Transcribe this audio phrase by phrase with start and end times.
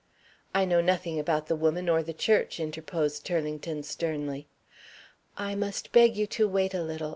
[0.55, 4.47] "I know nothing about the woman or the church," interposed Turlington, sternly.
[5.37, 7.09] "I must beg you to wait a little.